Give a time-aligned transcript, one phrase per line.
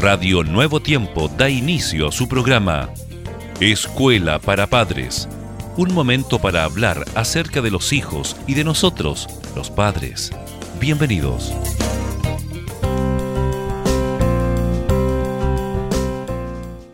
[0.00, 2.88] Radio Nuevo Tiempo da inicio a su programa
[3.58, 5.28] Escuela para Padres.
[5.76, 9.26] Un momento para hablar acerca de los hijos y de nosotros,
[9.56, 10.30] los padres.
[10.78, 11.52] Bienvenidos.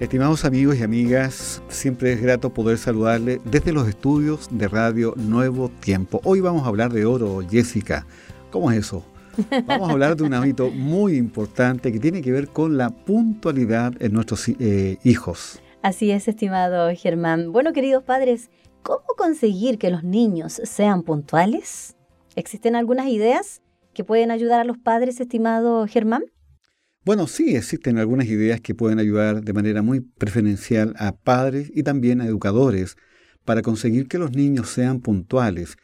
[0.00, 5.68] Estimados amigos y amigas, siempre es grato poder saludarle desde los estudios de Radio Nuevo
[5.68, 6.22] Tiempo.
[6.24, 8.06] Hoy vamos a hablar de oro, Jessica.
[8.50, 9.04] ¿Cómo es eso?
[9.66, 13.94] Vamos a hablar de un hábito muy importante que tiene que ver con la puntualidad
[14.00, 15.60] en nuestros eh, hijos.
[15.82, 17.52] Así es, estimado Germán.
[17.52, 18.50] Bueno, queridos padres,
[18.82, 21.96] ¿cómo conseguir que los niños sean puntuales?
[22.36, 23.62] ¿Existen algunas ideas
[23.92, 26.24] que pueden ayudar a los padres, estimado Germán?
[27.04, 31.82] Bueno, sí, existen algunas ideas que pueden ayudar de manera muy preferencial a padres y
[31.82, 32.96] también a educadores
[33.44, 35.76] para conseguir que los niños sean puntuales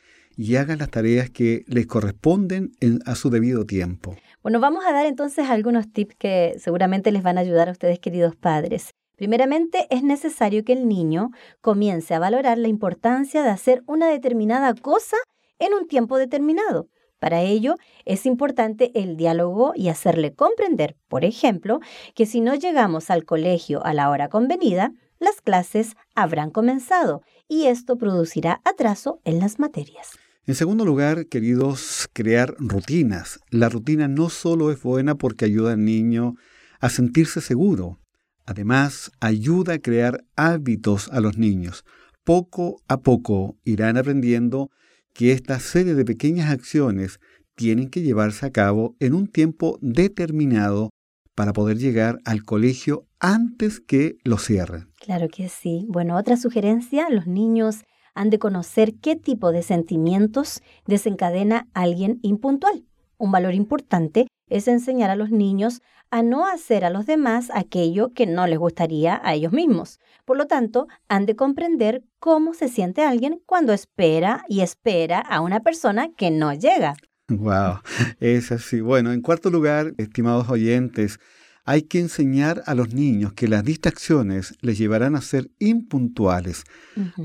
[0.43, 2.73] y hagan las tareas que les corresponden
[3.05, 4.17] a su debido tiempo.
[4.43, 7.99] Bueno, vamos a dar entonces algunos tips que seguramente les van a ayudar a ustedes,
[7.99, 8.95] queridos padres.
[9.17, 11.29] Primeramente, es necesario que el niño
[11.61, 15.19] comience a valorar la importancia de hacer una determinada cosa
[15.59, 16.89] en un tiempo determinado.
[17.19, 17.75] Para ello,
[18.07, 21.81] es importante el diálogo y hacerle comprender, por ejemplo,
[22.15, 27.67] que si no llegamos al colegio a la hora convenida, las clases habrán comenzado y
[27.67, 30.19] esto producirá atraso en las materias.
[30.47, 33.41] En segundo lugar, queridos, crear rutinas.
[33.51, 36.35] La rutina no solo es buena porque ayuda al niño
[36.81, 38.01] a sentirse seguro,
[38.47, 41.85] además ayuda a crear hábitos a los niños.
[42.25, 44.71] Poco a poco irán aprendiendo
[45.13, 47.21] que esta serie de pequeñas acciones
[47.55, 50.91] tienen que llevarse a cabo en un tiempo determinado
[51.35, 54.91] para poder llegar al colegio antes que lo cierren.
[54.99, 55.85] Claro que sí.
[55.89, 62.85] Bueno, otra sugerencia, los niños han de conocer qué tipo de sentimientos desencadena alguien impuntual.
[63.19, 68.13] Un valor importante es enseñar a los niños a no hacer a los demás aquello
[68.13, 70.01] que no les gustaría a ellos mismos.
[70.25, 75.41] Por lo tanto, han de comprender cómo se siente alguien cuando espera y espera a
[75.41, 76.95] una persona que no llega.
[77.29, 77.79] Wow,
[78.19, 78.81] es así.
[78.81, 81.21] Bueno, en cuarto lugar, estimados oyentes,
[81.65, 86.65] hay que enseñar a los niños que las distracciones les llevarán a ser impuntuales.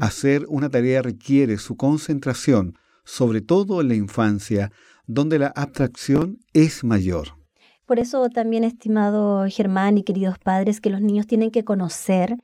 [0.02, 4.72] Hacer una tarea requiere su concentración, sobre todo en la infancia,
[5.08, 7.38] donde la abstracción es mayor.
[7.86, 12.38] Por eso también, estimado Germán y queridos padres, que los niños tienen que conocer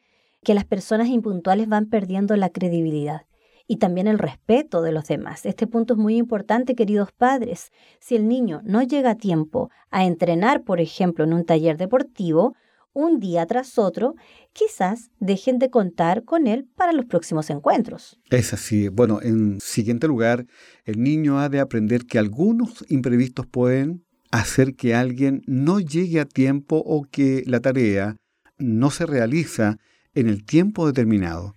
[0.43, 3.23] que las personas impuntuales van perdiendo la credibilidad
[3.71, 5.45] y también el respeto de los demás.
[5.45, 7.71] Este punto es muy importante, queridos padres.
[8.01, 12.53] Si el niño no llega a tiempo a entrenar, por ejemplo, en un taller deportivo,
[12.91, 14.15] un día tras otro,
[14.51, 18.19] quizás dejen de contar con él para los próximos encuentros.
[18.29, 18.89] Es así.
[18.89, 20.45] Bueno, en siguiente lugar,
[20.83, 26.25] el niño ha de aprender que algunos imprevistos pueden hacer que alguien no llegue a
[26.25, 28.17] tiempo o que la tarea
[28.57, 29.77] no se realiza
[30.13, 31.55] en el tiempo determinado.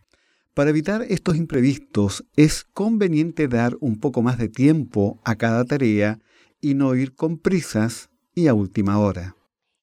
[0.55, 6.21] Para evitar estos imprevistos es conveniente dar un poco más de tiempo a cada tarea
[6.61, 9.35] y no ir con prisas y a última hora.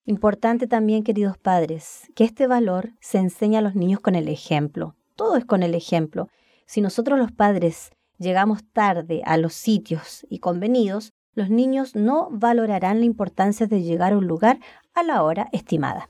[0.05, 4.95] Importante también, queridos padres, que este valor se enseña a los niños con el ejemplo.
[5.17, 6.29] Todo es con el ejemplo.
[6.65, 13.01] Si nosotros los padres llegamos tarde a los sitios y convenidos, los niños no valorarán
[13.01, 14.57] la importancia de llegar a un lugar
[14.93, 16.09] a la hora estimada.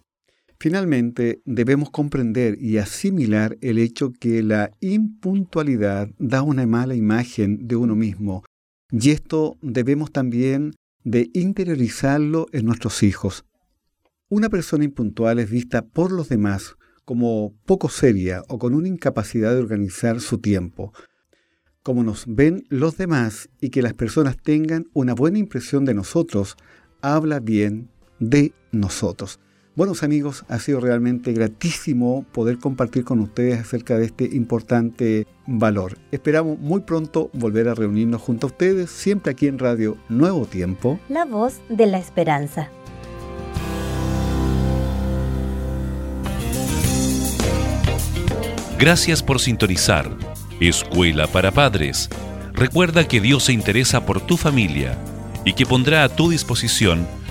[0.62, 7.76] Finalmente, debemos comprender y asimilar el hecho que la impuntualidad da una mala imagen de
[7.76, 8.44] uno mismo,
[8.92, 10.74] y esto debemos también
[11.04, 13.44] de interiorizarlo en nuestros hijos.
[14.30, 19.56] Una persona impuntual es vista por los demás como poco seria o con una incapacidad
[19.56, 20.94] de organizar su tiempo.
[21.82, 26.56] Como nos ven los demás y que las personas tengan una buena impresión de nosotros,
[27.02, 27.90] habla bien
[28.20, 29.40] de nosotros.
[29.74, 35.98] Buenos amigos, ha sido realmente gratísimo poder compartir con ustedes acerca de este importante valor.
[36.12, 41.00] Esperamos muy pronto volver a reunirnos junto a ustedes, siempre aquí en Radio Nuevo Tiempo.
[41.08, 42.70] La voz de la esperanza.
[48.78, 50.12] Gracias por sintonizar.
[50.60, 52.10] Escuela para Padres.
[52.52, 54.98] Recuerda que Dios se interesa por tu familia
[55.46, 57.08] y que pondrá a tu disposición